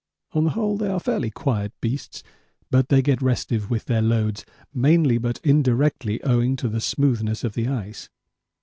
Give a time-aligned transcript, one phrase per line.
[0.31, 2.23] On the whole they are fairly quiet beasts,
[2.71, 4.43] but they get restive with their loads,
[4.73, 8.09] mainly but indirectly owing to the smoothness of the ice.